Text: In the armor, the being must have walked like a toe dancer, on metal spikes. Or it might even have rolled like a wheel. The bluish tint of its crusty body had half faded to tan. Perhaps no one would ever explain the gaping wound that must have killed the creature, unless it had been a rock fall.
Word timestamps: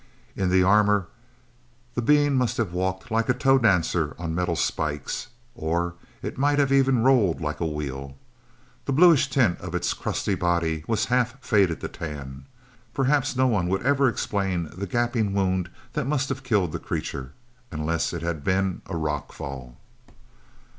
In 0.35 0.49
the 0.49 0.63
armor, 0.63 1.09
the 1.93 2.01
being 2.01 2.33
must 2.33 2.57
have 2.57 2.73
walked 2.73 3.11
like 3.11 3.29
a 3.29 3.35
toe 3.35 3.59
dancer, 3.59 4.15
on 4.17 4.33
metal 4.33 4.55
spikes. 4.55 5.27
Or 5.53 5.93
it 6.23 6.39
might 6.39 6.59
even 6.59 6.95
have 6.95 7.03
rolled 7.05 7.39
like 7.39 7.59
a 7.59 7.67
wheel. 7.67 8.17
The 8.85 8.93
bluish 8.93 9.29
tint 9.29 9.61
of 9.61 9.75
its 9.75 9.93
crusty 9.93 10.33
body 10.33 10.83
had 10.89 10.99
half 11.01 11.39
faded 11.45 11.81
to 11.81 11.87
tan. 11.87 12.47
Perhaps 12.95 13.35
no 13.35 13.45
one 13.45 13.67
would 13.67 13.83
ever 13.85 14.09
explain 14.09 14.71
the 14.75 14.87
gaping 14.87 15.35
wound 15.35 15.69
that 15.93 16.07
must 16.07 16.29
have 16.29 16.41
killed 16.41 16.71
the 16.71 16.79
creature, 16.79 17.33
unless 17.71 18.11
it 18.11 18.23
had 18.23 18.43
been 18.43 18.81
a 18.87 18.97
rock 18.97 19.31
fall. 19.31 19.77